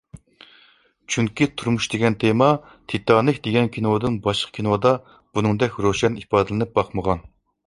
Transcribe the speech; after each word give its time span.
چۈنكى 1.15 1.47
تۇرمۇش 1.61 1.87
دېگەن 1.95 2.17
تېما، 2.23 2.47
تىتانىك 2.93 3.39
دېگەن 3.49 3.69
كىنودىن 3.77 4.19
باشقا 4.27 4.53
كىنودا 4.59 4.95
بۇنىڭدەك 5.13 5.79
روشەن 5.89 6.19
ئىپادىلىنىپ 6.25 6.75
باقمىغان. 6.81 7.25